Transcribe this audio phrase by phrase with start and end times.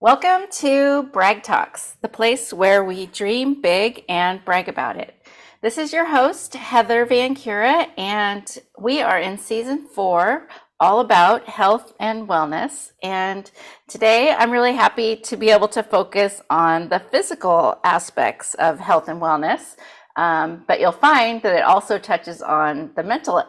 [0.00, 5.26] Welcome to Brag Talks, the place where we dream big and brag about it.
[5.60, 10.46] This is your host, Heather VanCura, and we are in season four,
[10.78, 12.92] all about health and wellness.
[13.02, 13.50] And
[13.88, 19.08] today I'm really happy to be able to focus on the physical aspects of health
[19.08, 19.74] and wellness.
[20.14, 23.42] Um, but you'll find that it also touches on the mental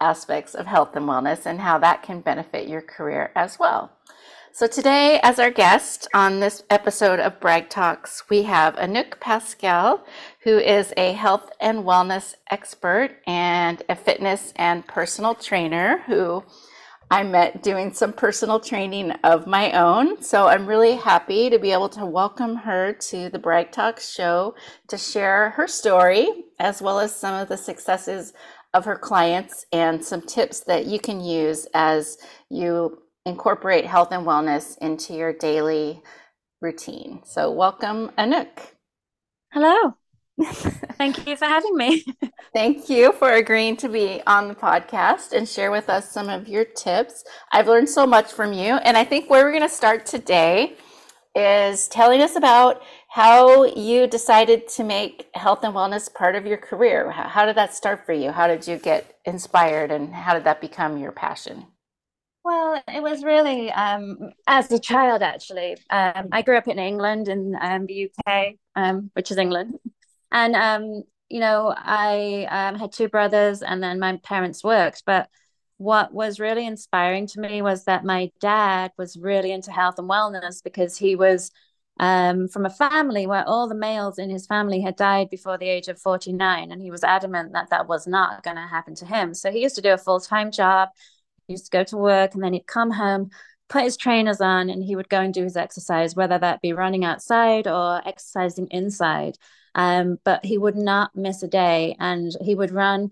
[0.00, 3.95] aspects of health and wellness and how that can benefit your career as well.
[4.56, 10.00] So today, as our guest on this episode of Brag Talks, we have Anouk Pascale,
[10.44, 16.42] who is a health and wellness expert and a fitness and personal trainer who
[17.10, 20.22] I met doing some personal training of my own.
[20.22, 24.54] So I'm really happy to be able to welcome her to the Brag Talks show
[24.88, 26.28] to share her story
[26.58, 28.32] as well as some of the successes
[28.72, 32.16] of her clients and some tips that you can use as
[32.48, 36.00] you incorporate health and wellness into your daily
[36.62, 37.20] routine.
[37.24, 38.48] So, welcome, Anouk.
[39.52, 39.94] Hello.
[40.42, 42.04] Thank you for having me.
[42.54, 46.46] Thank you for agreeing to be on the podcast and share with us some of
[46.46, 47.24] your tips.
[47.52, 48.76] I've learned so much from you.
[48.76, 50.76] And I think where we're going to start today
[51.34, 56.56] is telling us about how you decided to make health and wellness part of your
[56.58, 57.10] career.
[57.10, 58.30] How did that start for you?
[58.30, 61.66] How did you get inspired and how did that become your passion?
[62.46, 65.78] Well, it was really um, as a child, actually.
[65.90, 69.80] Um, I grew up in England, in um, the UK, um, which is England.
[70.30, 75.02] And, um, you know, I um, had two brothers, and then my parents worked.
[75.04, 75.28] But
[75.78, 80.08] what was really inspiring to me was that my dad was really into health and
[80.08, 81.50] wellness because he was
[81.98, 85.88] from a family where all the males in his family had died before the age
[85.88, 86.70] of 49.
[86.70, 89.34] And he was adamant that that was not going to happen to him.
[89.34, 90.90] So he used to do a full time job
[91.48, 93.30] used to go to work and then he'd come home,
[93.68, 96.72] put his trainers on, and he would go and do his exercise, whether that be
[96.72, 99.36] running outside or exercising inside.
[99.74, 103.10] Um, but he would not miss a day, and he would run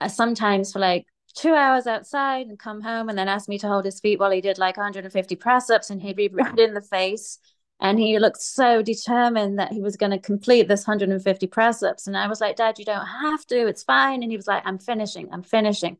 [0.00, 3.68] uh, sometimes for like two hours outside and come home and then ask me to
[3.68, 6.74] hold his feet while he did like 150 press ups, and he'd be red in
[6.74, 7.38] the face.
[7.82, 12.06] And he looked so determined that he was going to complete this 150 press ups.
[12.06, 13.66] And I was like, Dad, you don't have to.
[13.68, 14.22] It's fine.
[14.22, 15.30] And he was like, I'm finishing.
[15.32, 15.96] I'm finishing.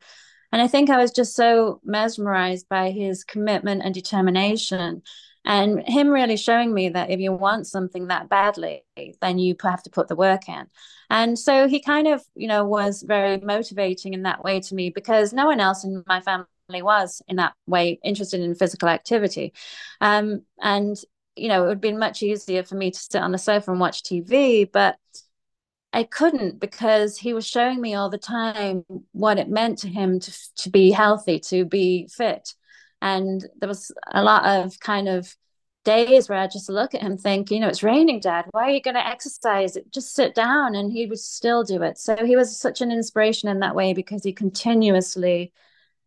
[0.53, 5.03] And I think I was just so mesmerized by his commitment and determination
[5.45, 8.85] and him really showing me that if you want something that badly,
[9.23, 10.67] then you have to put the work in.
[11.09, 14.91] And so he kind of, you know, was very motivating in that way to me
[14.91, 19.55] because no one else in my family was in that way interested in physical activity.
[20.01, 20.97] Um, and,
[21.37, 23.71] you know, it would have been much easier for me to sit on the sofa
[23.71, 24.99] and watch TV, but
[25.93, 30.21] I couldn't because he was showing me all the time what it meant to him
[30.21, 32.55] to to be healthy, to be fit.
[33.03, 35.35] And there was a lot of kind of
[35.85, 38.47] days where I just look at him think, you know, it's raining, Dad.
[38.51, 39.77] Why are you going to exercise?
[39.91, 40.75] Just sit down.
[40.75, 41.99] And he would still do it.
[41.99, 45.53] So he was such an inspiration in that way because he continuously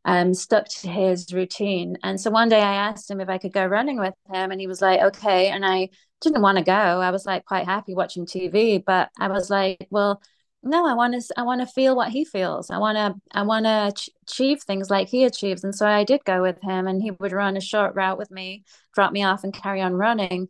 [0.06, 1.98] um, stuck to his routine.
[2.04, 4.60] And so one day I asked him if I could go running with him, and
[4.60, 5.48] he was like, okay.
[5.50, 5.90] And I
[6.22, 6.74] didn't want to go.
[6.74, 10.22] I was like quite happy watching TV, but I was like, well,
[10.64, 12.70] no, I want to I want to feel what he feels.
[12.70, 15.64] I want to I want to ch- achieve things like he achieves.
[15.64, 18.32] And so I did go with him and he would run a short route with
[18.32, 18.64] me,
[18.94, 20.48] drop me off and carry on running.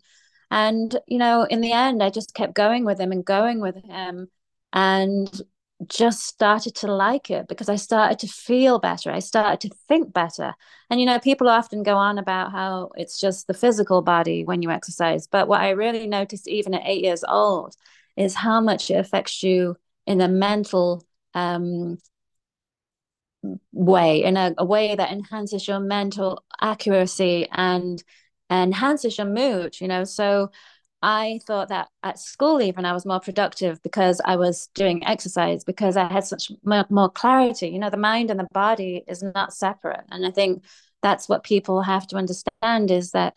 [0.52, 3.76] And you know, in the end I just kept going with him and going with
[3.84, 4.28] him
[4.72, 5.42] and
[5.88, 9.12] just started to like it because I started to feel better.
[9.12, 10.54] I started to think better.
[10.90, 14.62] And, you know, people often go on about how it's just the physical body when
[14.62, 15.28] you exercise.
[15.28, 17.76] But what I really noticed, even at eight years old,
[18.16, 21.98] is how much it affects you in a mental um,
[23.72, 28.04] way, in a, a way that enhances your mental accuracy and
[28.50, 30.04] enhances your mood, you know.
[30.04, 30.52] So,
[31.04, 35.66] I thought that at school, even I was more productive because I was doing exercise,
[35.66, 37.68] because I had such more, clarity.
[37.68, 40.06] You know, the mind and the body is not separate.
[40.10, 40.64] And I think
[41.02, 43.36] that's what people have to understand is that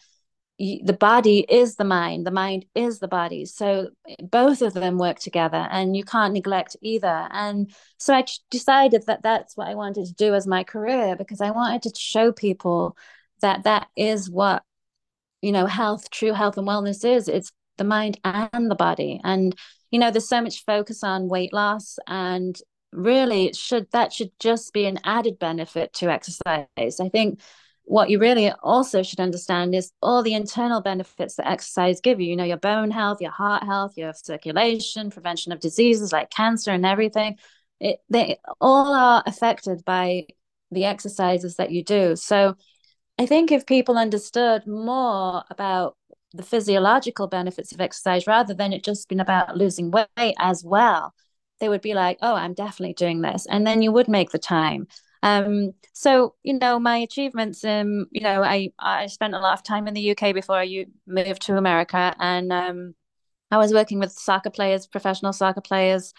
[0.59, 3.45] the body is the mind, the mind is the body.
[3.45, 7.29] So eh, both of them work together and you can't neglect either.
[7.31, 11.41] And so I decided that that's what I wanted to do as my career because
[11.41, 12.97] I wanted to show people
[13.43, 14.63] that that is what
[15.43, 19.21] you know health true health and wellness is it's the mind and the body.
[19.25, 19.55] And
[19.91, 22.59] you know there's so much focus on weight loss and
[22.93, 26.67] really it should that should just be an added benefit to exercise.
[27.01, 27.41] I think
[27.85, 32.29] what you really also should understand is all the internal benefits that exercise give you
[32.29, 36.73] you know your bone health your heart health your circulation prevention of diseases like cancer
[36.73, 37.37] and everything.
[37.79, 40.27] It, they all are affected by
[40.71, 42.17] the exercises that you do.
[42.17, 42.57] So
[43.19, 45.97] I think if people understood more about
[46.37, 51.15] the physiological benefits of exercise rather than it just being about losing weight as well
[51.61, 53.47] they would be like oh i'm definitely doing this.
[53.47, 54.87] And then you would make the time.
[55.23, 59.63] Um, so you know my achievements um you know i i spent a lot of
[59.65, 62.95] time in the uk before i moved to america and um
[63.51, 66.13] i was working with soccer players professional soccer players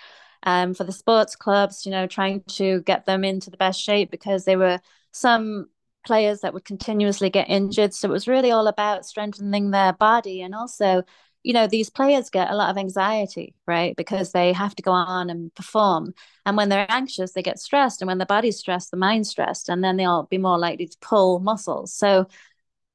[0.44, 4.12] um, for the sports clubs, you know, trying to get them into the best shape
[4.12, 4.80] because they were
[5.12, 5.68] some
[6.05, 7.94] players that would continuously get injured.
[7.94, 10.41] So it was really all about strengthening their body.
[10.41, 11.03] And also
[11.44, 13.95] you know these players get a lot of anxiety right?
[13.95, 16.13] Because they have to go on and perform.
[16.45, 18.01] And when they're anxious they get stressed.
[18.01, 19.69] And when the body's stressed the mind's stressed.
[19.69, 21.94] And then they'll be more likely to pull muscles.
[21.94, 22.27] So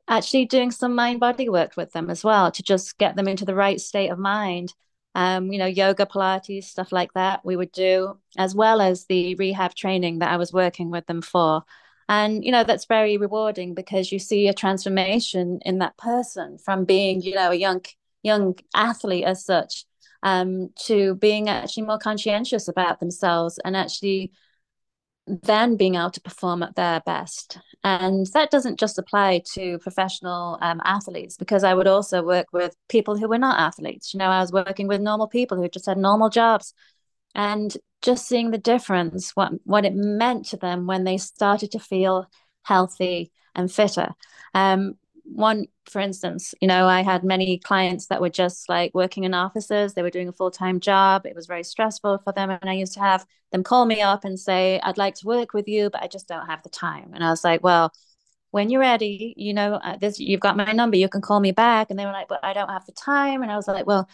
[0.08, 3.44] actually doing some mind body work with them as well to just get them into
[3.44, 4.74] the right state of mind.
[5.14, 9.34] Um, you know, yoga, Pilates, stuff like that we would do, as well as the
[9.34, 11.64] rehab training that I was working with them for.
[12.08, 16.84] And, you know, that's very rewarding because you see a transformation in that person from
[16.84, 17.84] being, you know, a young,
[18.22, 19.84] young athlete as such,
[20.22, 24.32] um, to being actually more conscientious about themselves and actually
[25.26, 27.58] then being able to perform at their best.
[27.84, 32.76] And that doesn't just apply to professional um, athletes, because I would also work with
[32.88, 34.12] people who were not athletes.
[34.12, 36.74] You know, I was working with normal people who just had normal jobs
[37.34, 41.78] and just seeing the difference, what, what it meant to them when they started to
[41.78, 42.26] feel
[42.62, 44.10] healthy and fitter.
[44.54, 49.24] Um, one for instance you know i had many clients that were just like working
[49.24, 49.94] in offices.
[49.94, 51.26] They were doing a full-time job.
[51.26, 54.24] It was very stressful for them and i used to have them call me up
[54.24, 57.12] and say i'd like to work with you but i just don't have the time.
[57.14, 57.92] And i was like well
[58.50, 60.96] when you're ready you know uh, this you've got my number.
[60.96, 61.90] You can call me back.
[61.90, 63.42] And they were like but i don't have the time.
[63.42, 64.08] And i was like well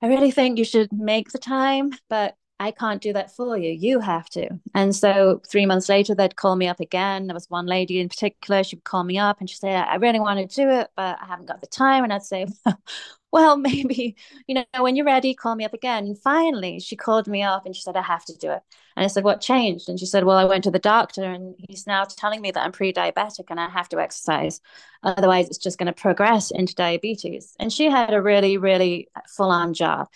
[0.00, 3.72] i really think you should make the time but I can't do that for you.
[3.72, 4.48] You have to.
[4.72, 7.26] And so three months later, they'd call me up again.
[7.26, 10.20] There was one lady in particular, she'd call me up and she'd say, I really
[10.20, 12.04] want to do it, but I haven't got the time.
[12.04, 12.46] And I'd say,
[13.32, 14.14] well, maybe,
[14.46, 16.04] you know, when you're ready, call me up again.
[16.06, 18.62] And finally, she called me up and she said, I have to do it.
[18.94, 19.88] And I said, What changed?
[19.88, 22.62] And she said, Well, I went to the doctor and he's now telling me that
[22.62, 24.60] I'm pre diabetic and I have to exercise.
[25.02, 27.56] Otherwise, it's just going to progress into diabetes.
[27.58, 30.08] And she had a really, really full on job.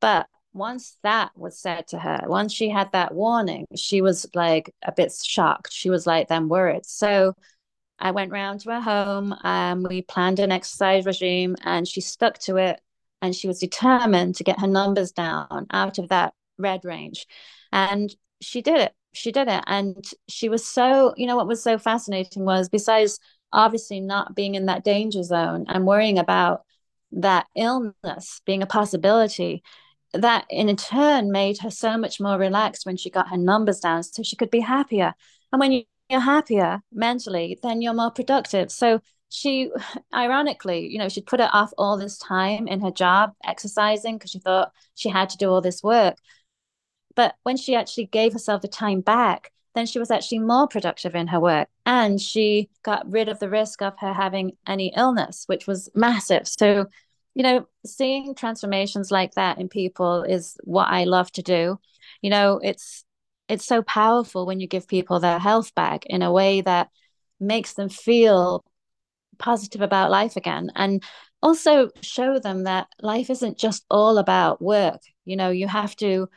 [0.00, 4.74] But once that was said to her, once she had that warning, she was like
[4.82, 5.72] a bit shocked.
[5.72, 6.86] She was like, them worried.
[6.86, 7.34] So
[7.98, 12.38] I went round to her home and we planned an exercise regime and she stuck
[12.40, 12.80] to it
[13.22, 17.26] and she was determined to get her numbers down out of that red range.
[17.72, 18.94] And she did it.
[19.12, 19.62] She did it.
[19.66, 23.18] And she was so, you know, what was so fascinating was besides
[23.52, 26.64] obviously not being in that danger zone and worrying about
[27.12, 29.62] that illness being a possibility,
[30.12, 34.02] that in turn made her so much more relaxed when she got her numbers down
[34.02, 35.14] so she could be happier.
[35.52, 38.70] And when you're happier mentally then you're more productive.
[38.70, 39.70] So she
[40.14, 44.30] ironically you know she'd put it off all this time in her job exercising because
[44.30, 46.16] she thought she had to do all this work.
[47.14, 51.14] But when she actually gave herself the time back then she was actually more productive
[51.14, 55.44] in her work and she got rid of the risk of her having any illness
[55.46, 56.48] which was massive.
[56.48, 56.86] So
[57.34, 61.78] you know, seeing transformations like that in people is what I love to do.
[62.22, 63.04] You know, it's
[63.48, 66.88] it's so powerful when you give people their health back in a way that
[67.40, 68.64] makes them feel
[69.38, 71.02] positive about life again and
[71.42, 76.28] also show them that life isn't just all about work you know you have to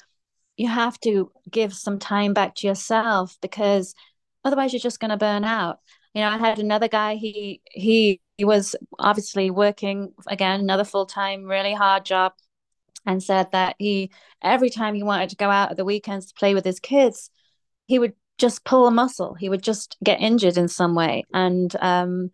[0.56, 3.94] you have to give some time back to yourself because
[4.46, 5.80] otherwise you're just going to burn out
[6.14, 11.46] you know i had another guy he he he was obviously working again another full-time
[11.46, 12.34] really hard job
[13.06, 14.12] and said that he
[14.42, 17.30] every time he wanted to go out at the weekends to play with his kids
[17.88, 19.36] he would just pull a muscle.
[19.36, 21.24] He would just get injured in some way.
[21.34, 22.32] And um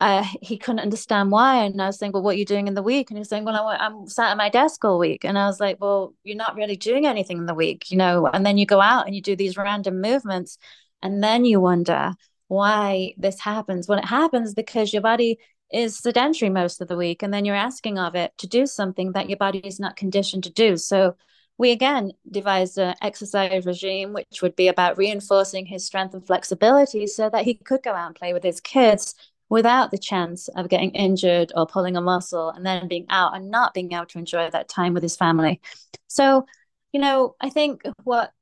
[0.00, 1.64] uh, he couldn't understand why.
[1.64, 3.10] And i was saying well what are you doing in the week?
[3.10, 5.24] And he's saying well I'm, I'm sat at my desk all week.
[5.24, 8.26] And i was like well you're not really doing anything in the week you know?
[8.26, 10.58] And then you go out and you do these random movements
[11.02, 12.14] and then you wonder
[12.50, 13.86] why this happens.
[13.86, 15.38] When it happens because your body
[15.72, 19.12] is sedentary most of the week, and then you're asking of it to do something
[19.12, 20.76] that your body is not conditioned to do.
[20.76, 21.14] So
[21.58, 27.06] we again devised an exercise regime which would be about reinforcing his strength and flexibility
[27.06, 29.14] so that he could go out and play with his kids
[29.48, 33.48] without the chance of getting injured or pulling a muscle and then being out and
[33.48, 35.60] not being able to enjoy that time with his family.
[36.08, 36.46] So,
[36.92, 38.32] you know, I think what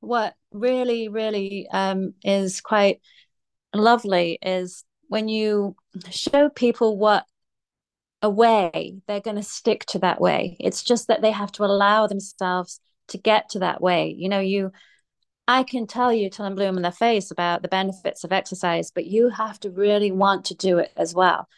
[0.00, 3.00] what really, really um, is quite
[3.74, 5.76] lovely is when you
[6.10, 7.24] show people what
[8.22, 10.56] a way, they're going to stick to that way.
[10.60, 14.14] It's just that they have to allow themselves to get to that way.
[14.16, 14.72] You know, you,
[15.48, 18.90] I can tell you till I'm blue in the face about the benefits of exercise,
[18.90, 21.48] but you have to really want to do it as well.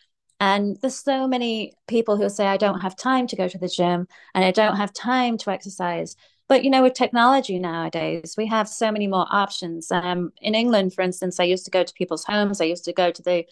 [0.40, 3.69] And there's so many people who say, I don't have time to go to the
[3.69, 6.16] gym and I don't have time to exercise.
[6.52, 9.90] But you know, with technology nowadays, we have so many more options.
[9.90, 12.61] Um, in England, for instance, I used to go to people's homes.
[12.61, 13.47] I used to go to the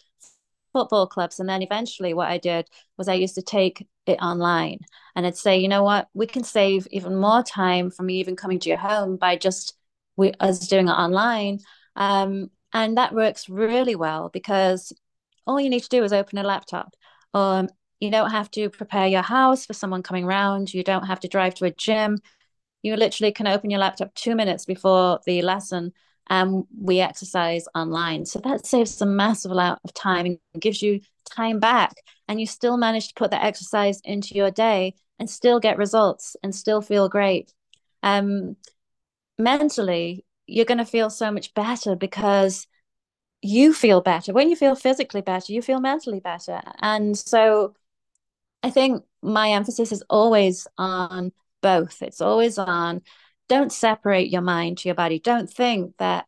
[0.75, 4.81] football clubs, and then eventually, what I did was I used to take it online,
[5.17, 8.59] and I'd say, you know what, we can save even more time from even coming
[8.59, 9.79] to your home by just
[10.19, 11.61] we us doing it online.
[11.97, 14.93] Um, and that works really well because
[15.47, 16.95] all you need to do is open a laptop.
[17.33, 20.75] Um, you don't have to prepare your house for someone coming around.
[20.75, 22.19] You don't have to drive to a gym
[22.83, 25.93] you literally can open your laptop two minutes before the lesson
[26.29, 28.25] and we exercise online.
[28.25, 31.95] So that saves a massive amount of time and gives you time back.
[32.29, 36.37] And you still manage to put that exercise into your day and still get results
[36.43, 37.53] and still feel great.
[38.03, 38.57] Um,
[39.39, 42.67] mentally, you're going to feel so much better because
[43.43, 44.33] you feel better.
[44.33, 46.61] When you feel physically better, you feel mentally better.
[46.81, 47.75] And so
[48.63, 52.03] I think my emphasis is always on both.
[52.03, 53.03] It's always on.
[53.49, 55.19] Don't separate your mind to your body.
[55.19, 56.27] Don't think that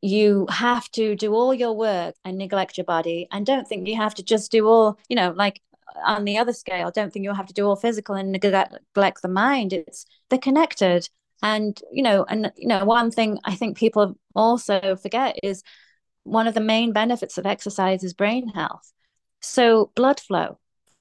[0.00, 3.28] you have to do all your work and neglect your body.
[3.30, 5.60] And don't think you have to just do all, you know, like
[5.94, 9.22] uh, on the other scale, don't think you have to do all physical and neglect
[9.22, 9.72] the mind.
[9.72, 11.08] It's they're connected.
[11.42, 15.62] And, you know, and, you know, one thing I think people also forget is
[16.22, 18.90] one of the main benefits of exercise is brain health.
[19.40, 20.58] So, blood flow,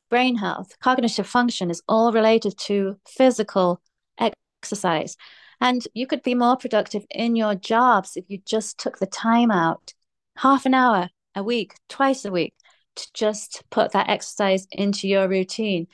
[0.09, 3.81] brain health, cognitive function is all related to physical
[4.17, 5.17] exercise.
[5.61, 9.51] And you could be more productive in your jobs if you just took the time
[9.51, 9.93] out,
[10.37, 12.53] half an hour a week, twice a week,
[12.95, 15.87] to just put that exercise into your routine.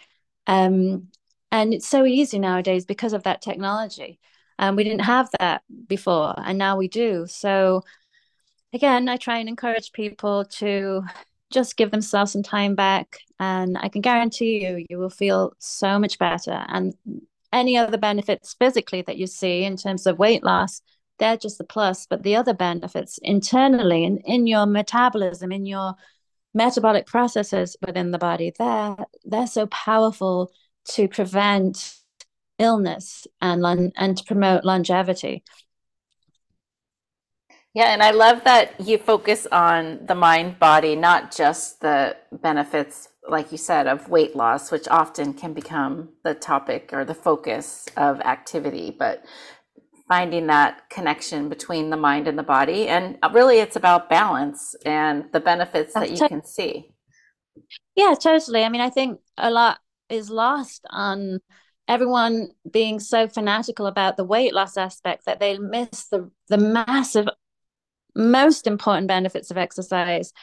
[0.47, 1.07] Um,
[1.51, 4.19] and it's so easy nowadays because of that technology.
[4.57, 7.25] And um, we didn't have that before, and now we do.
[7.27, 7.81] So,
[8.73, 11.01] again, I try and encourage people to
[11.51, 15.99] just give themselves some time back and i can guarantee you you will feel so
[15.99, 16.65] much better.
[16.67, 16.93] And
[17.53, 20.81] any other benefits physically that you see in terms of weight loss
[21.19, 22.07] they're just the plus.
[22.07, 25.93] But the other benefits internally and in your metabolism in your
[26.53, 30.51] metabolic processes within the body they're they're so powerful
[30.85, 31.95] to prevent
[32.57, 33.63] illness and
[33.95, 35.43] and to promote longevity
[37.73, 43.09] yeah, and I love that you focus on the mind body, not just the benefits,
[43.29, 47.87] like you said, of weight loss, which often can become the topic or the focus
[47.95, 49.23] of activity, but
[50.09, 52.89] finding that connection between the mind and the body.
[52.89, 56.91] And uh, really, it's about balance and the benefits that you can see.
[57.95, 58.65] Yeah, totally.
[58.65, 61.39] I mean, I think a lot is lost on
[61.87, 67.27] everyone being so fanatical about the weight loss aspect that they miss the the massive
[68.15, 70.33] most important benefits of exercise.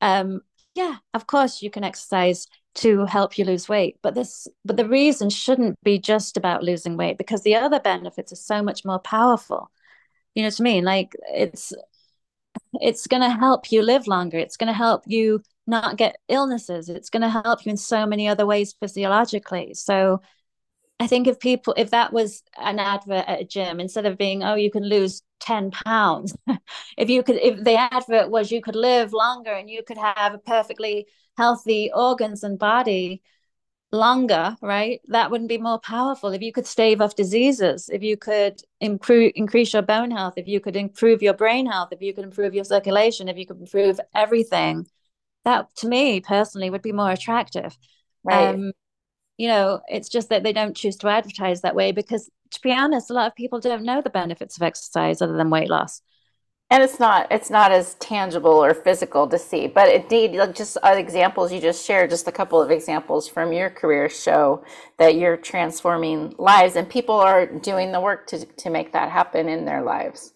[0.00, 0.40] Um,
[0.74, 2.46] yeah, of course you can exercise
[2.76, 6.96] to help you lose weight, but this but the reason shouldn't be just about losing
[6.96, 9.70] weight because the other benefits are so much more powerful.
[10.34, 10.84] You know what I mean?
[10.84, 11.72] Like it's
[12.80, 14.38] it's going to help you live longer.
[14.38, 16.88] It's going to help you not get illnesses.
[16.88, 19.74] It's going to help you in so many other ways physiologically.
[19.74, 20.20] So
[21.00, 24.44] I think if people, if that was an advert at a gym, instead of being,
[24.44, 26.36] oh, you can lose 10 pounds,
[26.96, 30.34] if you could, if the advert was you could live longer and you could have
[30.34, 33.22] a perfectly healthy organs and body
[33.92, 35.00] longer, right?
[35.08, 36.30] That wouldn't be more powerful.
[36.30, 40.46] If you could stave off diseases, if you could improve, increase your bone health, if
[40.48, 43.60] you could improve your brain health, if you could improve your circulation, if you could
[43.60, 44.86] improve everything,
[45.44, 47.76] that to me personally would be more attractive.
[48.24, 48.54] Right.
[48.54, 48.72] Um,
[49.36, 52.72] you know it's just that they don't choose to advertise that way because to be
[52.72, 56.00] honest a lot of people don't know the benefits of exercise other than weight loss.
[56.70, 60.76] And it's not it's not as tangible or physical to see but indeed like just
[60.82, 64.64] uh, examples you just shared just a couple of examples from your career show
[64.98, 69.48] that you're transforming lives and people are doing the work to to make that happen
[69.48, 70.32] in their lives.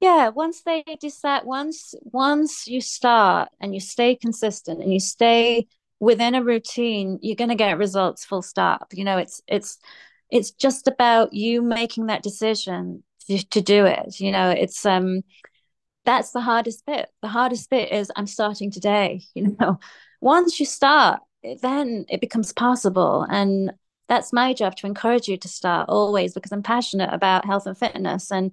[0.00, 5.66] Yeah once they decide once once you start and you stay consistent and you stay
[6.00, 8.88] within a routine you're going to get results full stop.
[8.92, 9.78] You know it's it's
[10.30, 15.22] it's just about you making that decision to, to do it you know it's um
[16.04, 17.10] that's the hardest bit.
[17.20, 19.78] The hardest bit is i'm starting today you know.
[20.20, 21.20] Once you start
[21.62, 23.72] then it becomes possible and
[24.08, 27.78] that's my job to encourage you to start always because i'm passionate about health and
[27.78, 28.50] fitness and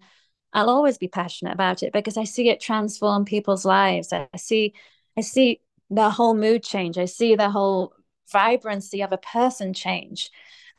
[0.54, 4.14] i'll always be passionate about it because i see it transform people's lives.
[4.14, 4.74] I see
[5.18, 6.98] i see the whole mood change.
[6.98, 7.94] I see the whole
[8.32, 10.30] vibrancy of a person change.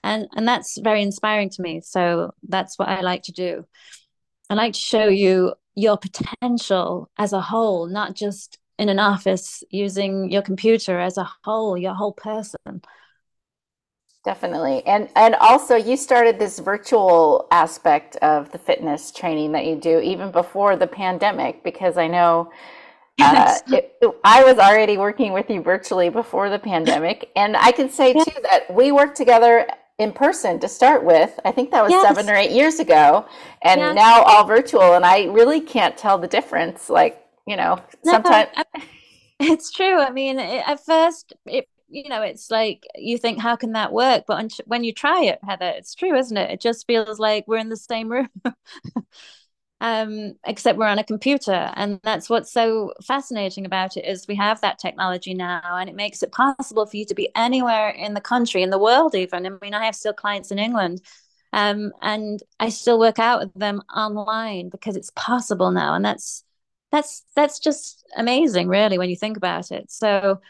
[0.02, 1.80] And, and that's very inspiring to me.
[1.80, 3.66] So that's what I like to do.
[4.48, 9.62] I like to show you your potential as a whole, not just in an office
[9.70, 12.82] using your computer as a whole, your whole person.
[14.24, 14.84] Definitely.
[14.86, 20.00] And and also you started this virtual aspect of the fitness training that you do
[20.00, 22.50] even before the pandemic because I know
[23.20, 27.88] uh, it, I was already working with you virtually before the pandemic and I can
[27.88, 29.66] say too that we worked together
[29.98, 31.38] in person to start with.
[31.44, 32.02] I think that was Yes.
[32.02, 33.26] seven or eight years ago,
[33.62, 33.94] and Yes.
[33.94, 34.92] now all virtual.
[34.94, 36.90] And I really can't tell the difference.
[36.90, 38.48] Like, you know, No, sometimes,
[39.40, 39.98] it's true.
[39.98, 43.92] I mean, it, at first, it you know, it's like you think, how can that
[43.92, 44.24] work?
[44.26, 46.50] But when you try it, Heather, it's true, isn't it?
[46.50, 48.28] It just feels like we're in the same room.
[49.80, 51.70] um, except we're on a computer.
[51.74, 55.94] And that's what's so fascinating about it is we have that technology now, and it
[55.94, 59.46] makes it possible for you to be anywhere in the country, in the world, even.
[59.46, 61.02] I mean, I have still clients in England,
[61.52, 66.42] um, and I still work out with them online because it's possible now, and that's
[66.90, 69.90] that's that's just amazing, really, when you think about it.
[69.90, 70.40] So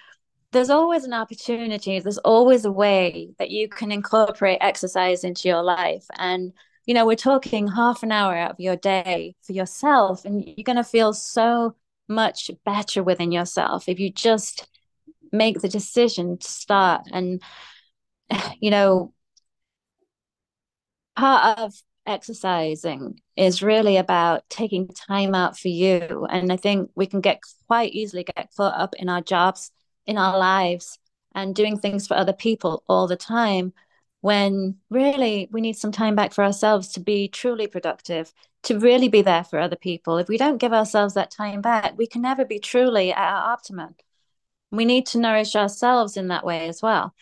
[0.53, 5.63] there's always an opportunity, there's always a way that you can incorporate exercise into your
[5.63, 6.05] life.
[6.17, 6.53] And,
[6.87, 10.65] you know, we're talking half an hour out of your day for yourself, and you're
[10.65, 11.75] going to feel so
[12.09, 14.69] much better within yourself if you just
[15.33, 17.03] make the decision to start.
[17.13, 17.43] And,
[18.61, 19.13] you know,
[21.17, 21.75] part of
[22.07, 26.27] exercising is really about taking time out for you.
[26.31, 29.73] And I think we can get quite easily get caught up in our jobs,
[30.07, 31.01] in our lives,
[31.35, 33.73] and doing things for other people all the time
[34.27, 38.33] when really we need some time back for ourselves to be truly productive,
[38.65, 40.19] to really be there for other people.
[40.19, 43.53] If we don't give ourselves that time back, we can never be truly at our
[43.53, 43.95] optimum.
[44.73, 47.15] We need to nourish ourselves in that way as well.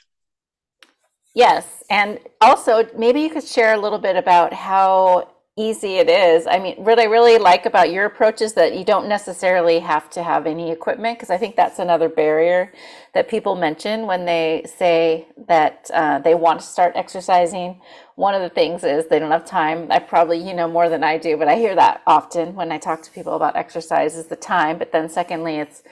[1.34, 1.66] yes.
[1.90, 6.48] And also, maybe you could share a little bit about how easy it is.
[6.48, 10.10] I mean, what I really like about your approach is that you don't necessarily have
[10.10, 12.72] to have any equipment, because I think that's another barrier
[13.12, 17.80] that people mention when they say that uh, they want to start exercising.
[18.16, 19.86] One of the things is they don't have time.
[19.90, 22.78] I probably, you know, more than I do, but I hear that often when I
[22.78, 24.76] talk to people about exercise is the time.
[24.78, 25.84] But then secondly, it's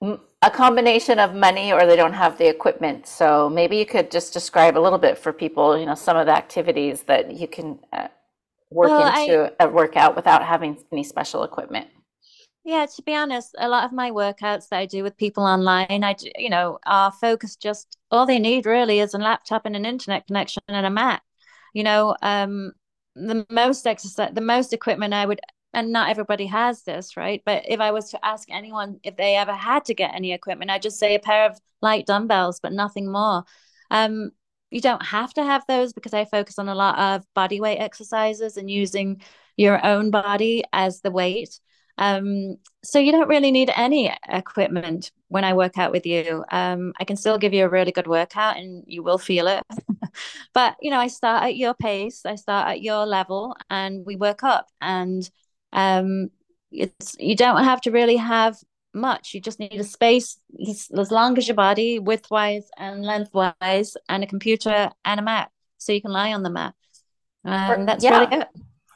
[0.00, 3.06] a combination of money or they don't have the equipment.
[3.06, 6.24] So maybe you could just describe a little bit for people, you know, some of
[6.24, 8.08] the activities that you can uh,
[8.70, 11.88] work Well, I into a workout without having any special equipment.
[12.64, 16.04] Yeah, to be honest, a lot of my workouts that I do with people online,
[16.04, 19.74] I do, you know, are focused just all they need really is a laptop and
[19.74, 21.22] an internet connection and a mat.
[21.72, 22.72] You know, um,
[23.14, 25.40] the most exercise, the most equipment I would,
[25.72, 27.42] and not everybody has this, right?
[27.46, 30.70] But if I was to ask anyone if they ever had to get any equipment,
[30.70, 33.44] I'd just say a pair of light dumbbells, but nothing more.
[33.90, 34.32] Um,
[34.70, 37.78] you don't have to have those because I focus on a lot of body weight
[37.78, 39.22] exercises and using
[39.56, 41.60] your own body as the weight.
[41.98, 46.44] Um, so you don't really need any equipment when I work out with you.
[46.50, 49.62] Um, I can still give you a really good workout and you will feel it.
[50.54, 54.16] But you know, I start at your pace, I start at your level, and we
[54.16, 54.66] work up.
[54.80, 55.28] And
[55.72, 56.30] um,
[56.72, 58.56] it's you don't have to really have
[58.94, 59.34] much.
[59.34, 64.26] You just need a space as, long as your body, widthwise and lengthwise, and a
[64.26, 66.74] computer and a mat, so you can lie on the mat.
[67.44, 68.40] Or, And that's really yeah.
[68.42, 68.48] it.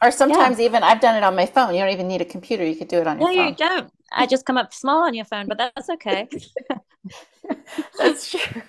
[0.02, 0.11] Or Yeah.
[0.11, 1.74] sometimes even I've done it on my phone.
[1.74, 2.64] You don't even need a computer.
[2.64, 3.37] You could do it on your phone.
[3.37, 3.90] No, you don't.
[4.12, 6.28] I just come up small on your phone, but that's okay.
[7.98, 8.62] That's true.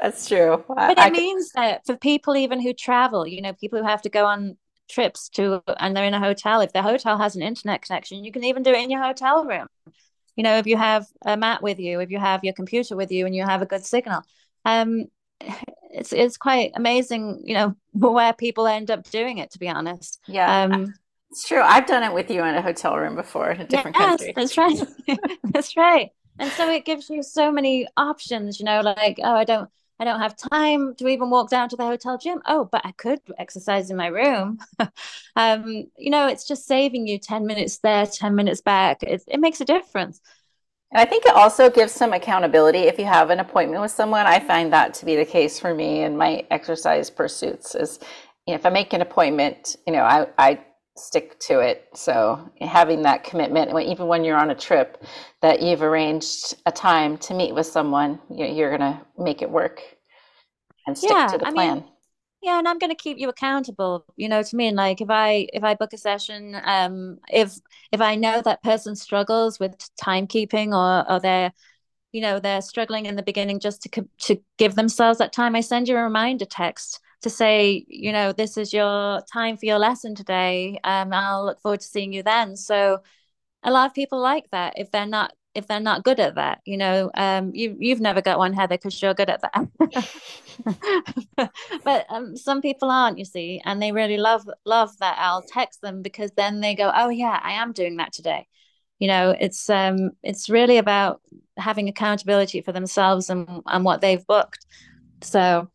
[0.00, 0.64] That's true.
[0.76, 3.78] I, But I it could, means that for people even who travel, you know, people
[3.78, 4.56] who have to go on
[4.88, 8.32] trips to and they're in a hotel, if the hotel has an internet connection, you
[8.32, 9.66] can even do it in your hotel room.
[10.36, 13.12] You know, if you have a mat with you, if you have your computer with
[13.12, 14.22] you and you have a good signal.
[14.64, 15.06] Um,
[15.94, 20.20] it's it's quite amazing, you know, where people end up doing it, to be honest.
[20.26, 20.94] yeah, Um,
[21.30, 21.62] it's true.
[21.62, 24.34] I've done it with you in a hotel room before in a different Yes, country.
[24.34, 24.78] that's right.
[25.52, 26.10] That's right.
[26.38, 29.70] And so it gives you so many options, you know, like, oh, I don't
[30.02, 32.42] I don't have time to even walk down to the hotel gym.
[32.44, 34.58] Oh, but I could exercise in my room.
[35.34, 39.02] Um, you know, it's just saving you 10 minutes there, 10 minutes back.
[39.02, 40.20] It it makes a difference.
[40.90, 42.80] And I think it also gives some accountability.
[42.80, 45.74] If you have an appointment with someone, I find that to be the case for
[45.74, 47.98] me in my exercise pursuits is,
[48.46, 50.60] you know, if I make an appointment, you know, I, I
[50.96, 51.88] stick to it.
[51.94, 55.02] So having that commitment, even when you're on a trip,
[55.40, 59.50] that you've arranged a time to meet with someone, you- you're going to make it
[59.50, 59.91] work
[60.86, 61.84] and stick Yeah, to the I plan.
[61.84, 61.84] mean,
[62.42, 64.68] Yeah, and I'm going to keep you accountable, you know, to me.
[64.68, 67.54] And like if I if I book a session, um, if
[67.92, 71.52] if I know that person struggles with timekeeping or or they're,
[72.12, 75.60] you know, they're struggling in the beginning just to to give themselves that time, I
[75.62, 79.78] send you a reminder text to say, you know, this is your time for your
[79.78, 80.80] lesson today.
[80.84, 82.56] Um, I'll look forward to seeing you then.
[82.56, 83.00] So
[83.62, 86.60] a lot of people like that if they're not if they're not good at that.
[86.64, 89.68] You know, um, you you've never got one, Heather, because you're good at that.
[91.84, 95.16] but um, some people aren't, you see, and they really love love that.
[95.18, 98.46] I'll text them because then they go, "Oh yeah, I am doing that today."
[98.98, 101.20] You know, it's um, it's really about
[101.56, 104.66] having accountability for themselves and and what they've booked.
[105.22, 105.68] So.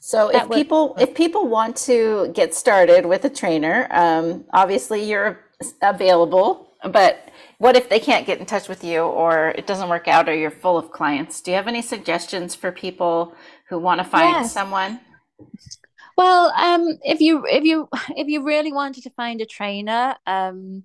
[0.00, 5.40] So if people if people want to get started with a trainer, um, obviously you're
[5.80, 10.08] available, but what if they can't get in touch with you or it doesn't work
[10.08, 11.40] out or you're full of clients?
[11.40, 13.34] Do you have any suggestions for people
[13.68, 14.52] who want to find yes.
[14.52, 15.00] someone?
[16.16, 20.84] Well, um, if you if you if you really wanted to find a trainer, um,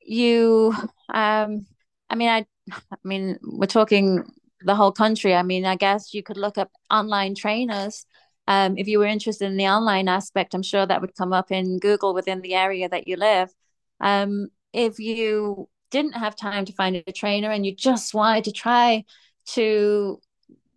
[0.00, 0.74] you,
[1.12, 1.66] um,
[2.08, 4.24] I mean, I, I mean, we're talking
[4.62, 5.34] the whole country.
[5.34, 8.06] I mean, I guess you could look up online trainers.
[8.46, 11.52] Um, if you were interested in the online aspect, I'm sure that would come up
[11.52, 13.50] in Google within the area that you live.
[14.00, 18.52] Um, if you didn't have time to find a trainer and you just wanted to
[18.52, 19.04] try
[19.46, 20.20] to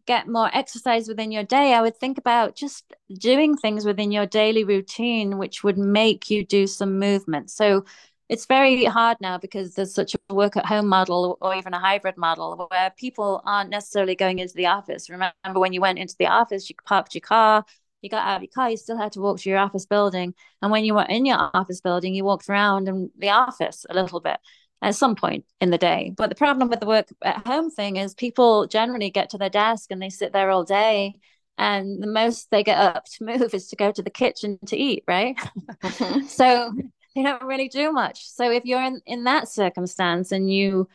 [0.06, 4.26] get more exercise within your day, I would think about just doing things within your
[4.26, 7.52] daily routine, which would make you do some movement.
[7.52, 7.86] So
[8.30, 11.80] it's very hard now because there's such a work at home model or even a
[11.80, 15.10] hybrid model where people aren't necessarily going into the office.
[15.10, 17.66] Remember when you went into the office, you parked your car,
[18.02, 20.34] you got out of your car, you still had to walk to your office building.
[20.62, 23.94] And when you were in your office building, you walked around in the office a
[23.94, 24.40] little bit
[24.82, 26.14] at some point in the day.
[26.16, 29.50] But the problem with the work at home thing is people generally get to their
[29.50, 31.16] desk and they sit there all day.
[31.58, 34.78] And the most they get up to move is to go to the kitchen to
[34.78, 35.38] eat, right?
[35.84, 36.26] Mm-hmm.
[36.28, 36.74] so
[37.16, 38.28] they don't really do much.
[38.28, 40.88] So if you're in, in that circumstance and you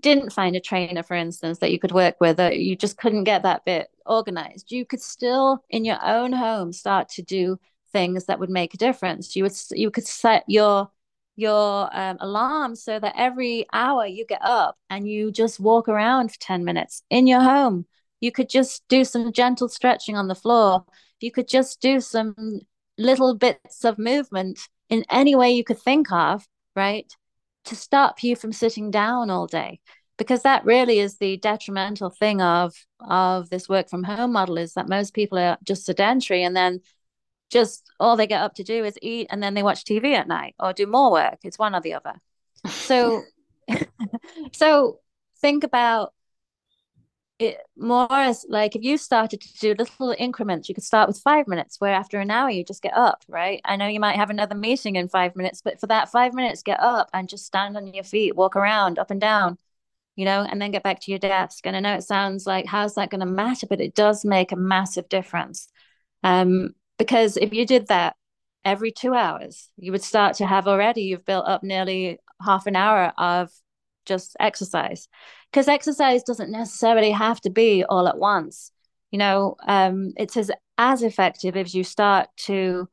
[0.00, 3.24] didn't find a trainer, for instance, that you could work with, or you just couldn't
[3.24, 7.58] get that bit organized, you could still, in your own home, start to do
[7.92, 9.34] things that would make a difference.
[9.34, 10.90] You would you could set your
[11.40, 16.30] your um, alarm so that every hour you get up and you just walk around
[16.30, 17.86] for 10 minutes in your home.
[18.20, 20.84] You could just do some gentle stretching on the floor.
[21.20, 22.60] You could just do some
[22.98, 27.10] little bits of movement in any way you could think of, right?
[27.66, 29.80] To stop you from sitting down all day.
[30.18, 34.74] Because that really is the detrimental thing of of this work from home model is
[34.74, 36.80] that most people are just sedentary and then
[37.50, 40.28] just all they get up to do is eat and then they watch TV at
[40.28, 41.38] night or do more work.
[41.42, 42.14] It's one or the other.
[42.68, 43.24] So
[44.52, 45.00] so
[45.40, 46.12] think about
[47.40, 51.18] it more as like if you started to do little increments, you could start with
[51.18, 53.62] five minutes, where after an hour you just get up, right?
[53.64, 56.62] I know you might have another meeting in five minutes, but for that five minutes,
[56.62, 59.56] get up and just stand on your feet, walk around up and down,
[60.16, 61.66] you know, and then get back to your desk.
[61.66, 64.52] And I know it sounds like how's that going to matter, but it does make
[64.52, 65.68] a massive difference.
[66.22, 68.14] Um, because if you did that
[68.62, 72.76] every two hours, you would start to have already, you've built up nearly half an
[72.76, 73.50] hour of
[74.04, 75.08] just exercise.
[75.50, 78.70] Because exercise doesn't necessarily have to be all at once.
[79.12, 82.86] You know um, it's as as effective if you start to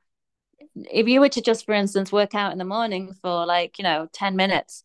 [0.90, 3.84] if you were to just for instance work out in the morning for like you
[3.84, 4.84] know 10 minutes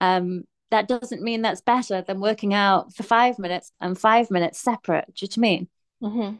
[0.00, 4.60] um that doesn't mean that's better than working out for five minutes and five minutes
[4.60, 5.06] separate.
[5.14, 5.68] Do you know I mean?
[6.02, 6.36] Mm-hmm.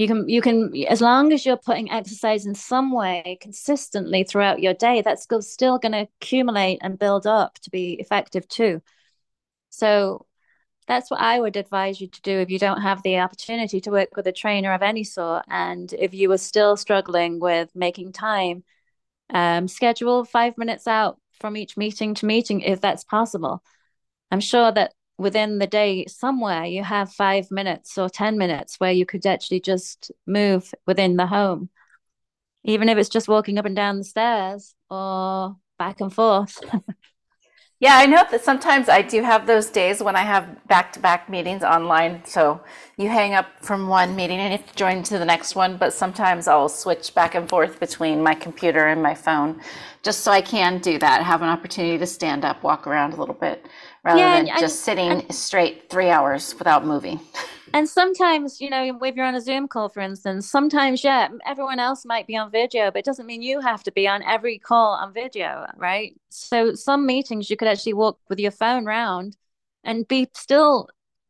[0.00, 4.60] You can you can as long as you're putting exercise in some way consistently throughout
[4.60, 8.80] your day that's still going to accumulate and build up to be effective too
[9.68, 10.26] so
[10.86, 13.92] that's what I would advise you to do if you don't have the opportunity to
[13.92, 15.44] work with a trainer of any sort.
[15.48, 18.64] And if you are still struggling with making time,
[19.32, 23.62] um, schedule five minutes out from each meeting to meeting if that's possible.
[24.32, 28.92] I'm sure that within the day somewhere you have five minutes or 10 minutes where
[28.92, 31.68] you could actually just move within the home,
[32.64, 36.58] even if it's just walking up and down the stairs or back and forth.
[37.80, 41.62] Yeah, I know that sometimes I do have those days when I have back-to-back meetings
[41.62, 42.22] online.
[42.26, 42.60] So
[42.98, 45.78] you hang up from one meeting and you have to join to the next one.
[45.78, 49.62] But sometimes I'll switch back and forth between my computer and my phone
[50.02, 53.16] just so I can do that, have an opportunity to stand up, walk around a
[53.16, 53.66] little bit
[54.04, 57.20] rather yeah, than and, just sitting straight three hours without moving.
[57.72, 61.78] And sometimes, you know, if you're on a Zoom call, for instance, sometimes, yeah, everyone
[61.78, 64.58] else might be on video, but it doesn't mean you have to be on every
[64.58, 66.18] call on video, right?
[66.30, 69.36] So some meetings you could actually walk with your phone around
[69.84, 70.88] and be still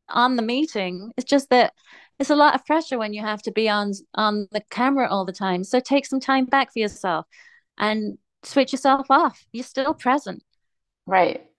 [0.09, 1.13] on the meeting.
[1.17, 1.75] It's just that
[2.19, 5.25] it's a lot of pressure when you have to be on on the camera all
[5.25, 5.65] the time.
[5.65, 7.27] So take some time back for yourself
[7.79, 9.45] and switch yourself off.
[9.53, 10.43] You're still present.
[11.07, 11.50] Right.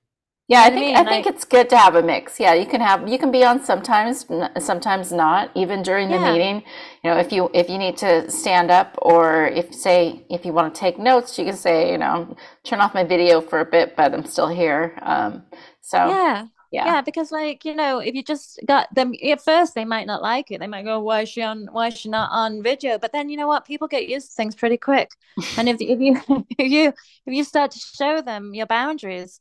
[0.51, 2.37] Yeah, I think I think it's good to have a mix.
[2.37, 4.25] Yeah, you can have you can be on sometimes,
[4.59, 5.49] sometimes not.
[5.55, 6.33] Even during the yeah.
[6.33, 6.57] meeting,
[7.03, 10.51] you know, if you if you need to stand up or if say if you
[10.51, 12.35] want to take notes, you can say, you know,
[12.65, 14.99] turn off my video for a bit, but I'm still here.
[15.03, 15.43] Um,
[15.79, 16.47] So Yeah.
[16.69, 16.85] yeah.
[16.85, 20.21] Yeah, because like, you know, if you just got them at first they might not
[20.21, 20.59] like it.
[20.59, 22.97] They might go, why is she on why is she not on video?
[22.99, 23.63] But then you know what?
[23.65, 25.11] People get used to things pretty quick.
[25.57, 26.13] And if if you
[26.59, 26.89] if you
[27.25, 29.39] if you start to show them your boundaries,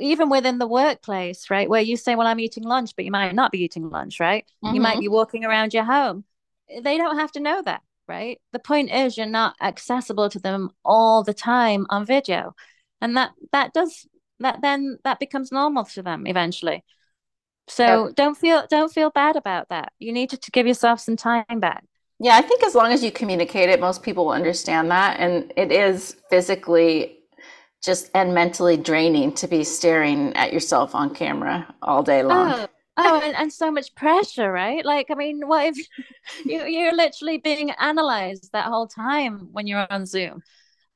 [0.00, 1.68] even within the workplace, right?
[1.68, 4.44] Where you say, Well, I'm eating lunch, but you might not be eating lunch, right?
[4.70, 6.24] You might hmm be walking around your home.
[6.82, 8.40] They don't have to know that, right?
[8.52, 12.54] The point is you're not accessible to them all the time on video.
[13.00, 14.06] And that that does
[14.40, 16.84] that then that becomes normal to them eventually.
[17.68, 19.92] So don't feel don't feel bad about that.
[19.98, 21.84] You need to, to give yourself some time back.
[22.18, 25.20] Yeah, I think as long as you communicate it, most people will understand that.
[25.20, 27.15] And it is physically
[27.86, 32.52] just and mentally draining to be staring at yourself on camera all day oh, long.
[32.52, 34.84] Oh, oh, and, and so much pressure, right?
[34.84, 35.76] Like, I mean, what if
[36.44, 40.42] you you're literally being analyzed that whole time when you're on Zoom?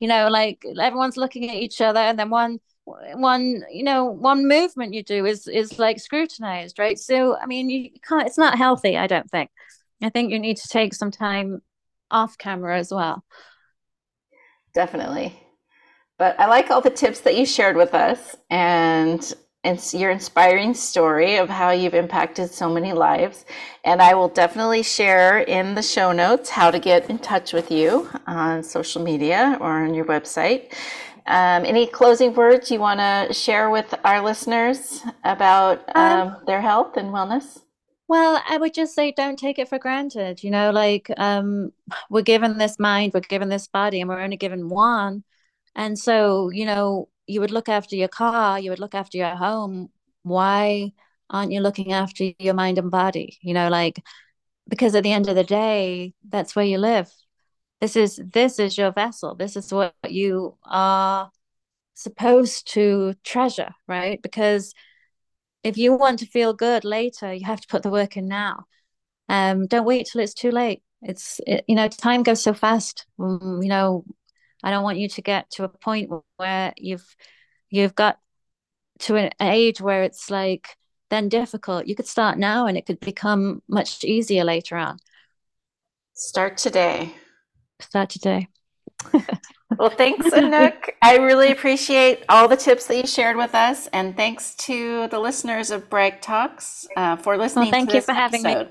[0.01, 4.47] You know, like everyone's looking at each other, and then one one you know one
[4.47, 6.99] movement you do is is like scrutinized, right?
[6.99, 8.27] So, I mean, you can't.
[8.27, 9.49] It's not healthy, I don't think.
[10.03, 11.61] I think you need to take some time
[12.09, 13.23] off camera as well.
[14.73, 15.37] Definitely.
[16.21, 19.21] But I like all the tips that you shared with us and
[19.63, 23.43] it's your inspiring story of how you've impacted so many lives.
[23.83, 27.71] And I will definitely share in the show notes how to get in touch with
[27.71, 30.73] you on social media or on your website.
[31.25, 36.61] Um, any closing words you want to share with our listeners about Um, um, their
[36.61, 37.61] health and wellness?
[38.07, 40.43] Well, I would just say don't take it for granted.
[40.43, 41.71] You know, like um
[42.11, 45.23] we're given this mind, we're given this body, and we're only given one.
[45.75, 49.35] And so, you know, you would look after your car, you would look after your
[49.35, 49.89] home.
[50.23, 50.91] Why
[51.29, 53.37] aren't you looking after your mind and body?
[53.41, 54.01] You know, like
[54.67, 57.11] because at the end of the day, that's where you live.
[57.81, 59.35] This is this is your vessel.
[59.35, 61.31] This is what you are
[61.95, 64.21] supposed to treasure, right?
[64.21, 64.73] Because
[65.63, 68.65] if you want to feel good later, you have to put the work in now.
[69.29, 70.83] Um, don't wait till it's too late.
[71.01, 73.05] It's it, you know, time goes so fast.
[73.19, 74.05] Um, you know,
[74.63, 77.15] I don't want you to get to a point where you've
[77.69, 78.19] you've got
[78.99, 80.67] to an age where it's like
[81.09, 81.87] then difficult.
[81.87, 84.97] You could start now and it could become much easier later on.
[86.13, 87.13] Start today.
[87.79, 88.47] Start today.
[89.77, 90.89] Well, thanks, Anouk.
[91.01, 95.19] I really appreciate all the tips that you shared with us, and thanks to the
[95.19, 98.67] listeners of Brag Talks uh, for Well, listening to thank you this for having me.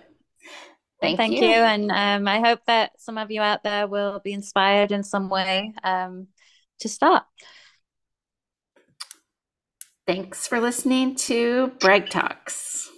[1.01, 1.49] Thank Thank you.
[1.49, 1.55] you.
[1.55, 5.31] And um, I hope that some of you out there will be inspired in some
[5.31, 6.29] way um,
[6.81, 7.25] to start.
[10.07, 12.91] Thanks for listening to Brag Talks.